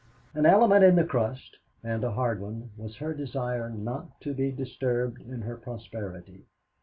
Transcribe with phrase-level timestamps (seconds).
[0.33, 4.51] An element in the crust, and a hard one, was her desire not to be
[4.51, 6.47] disturbed in her prosperity.